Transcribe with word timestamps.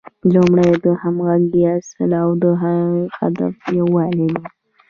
لومړی 0.33 0.71
د 0.85 0.87
همغږۍ 1.01 1.63
اصل 1.77 2.09
او 2.21 2.29
د 2.41 2.45
هدف 3.17 3.55
یووالی 3.77 4.27
دی. 4.33 4.45